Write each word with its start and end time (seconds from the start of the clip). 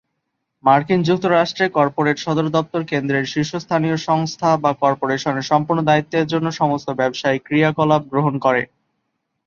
মার্কিন 0.63 0.99
যুক্তরাষ্ট্রে, 1.03 1.65
কর্পোরেট 1.69 2.17
সদর 2.19 2.47
দপ্তর 2.49 2.81
কেন্দ্রের 2.83 3.25
শীর্ষস্থানীয় 3.25 3.97
সংস্থা 4.07 4.49
বা 4.57 4.71
কর্পোরেশনের 4.81 5.49
সম্পূর্ণ 5.51 5.79
দায়িত্বের 5.83 6.25
জন্য 6.27 6.47
সমস্ত 6.51 6.87
ব্যবসায়িক 6.99 7.41
ক্রিয়াকলাপ 7.45 8.01
গ্রহণ 8.11 8.33
করে। 8.39 8.61